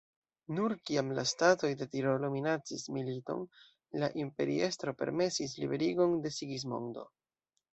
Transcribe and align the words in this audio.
Nur 0.59 0.73
kiam 0.89 1.11
la 1.17 1.25
statoj 1.31 1.69
de 1.81 1.87
Tirolo 1.91 2.31
minacis 2.37 2.87
militon, 2.95 3.45
la 4.05 4.09
imperiestro 4.25 4.95
permesis 5.03 5.57
liberigon 5.61 6.17
de 6.25 6.37
Sigismondo. 6.41 7.07